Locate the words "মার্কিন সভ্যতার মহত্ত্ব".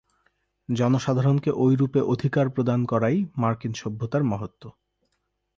3.37-4.63